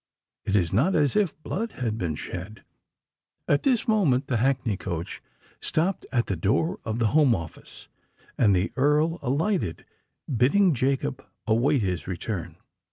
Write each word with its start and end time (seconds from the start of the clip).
It 0.45 0.55
is 0.55 0.73
not 0.73 0.95
as 0.95 1.15
if 1.15 1.39
blood 1.43 1.73
had 1.73 1.99
been 1.99 2.15
shed——" 2.15 2.63
At 3.47 3.61
this 3.61 3.87
moment 3.87 4.25
the 4.25 4.37
hackney 4.37 4.75
coach 4.75 5.21
stopped 5.59 6.07
at 6.11 6.25
the 6.25 6.35
door 6.35 6.79
of 6.83 6.97
the 6.97 7.09
Home 7.13 7.35
Office; 7.35 7.87
and 8.35 8.55
the 8.55 8.71
Earl 8.75 9.19
alighted, 9.21 9.85
bidding 10.27 10.73
Jacob 10.73 11.23
await 11.45 11.83
his 11.83 12.07
return. 12.07 12.55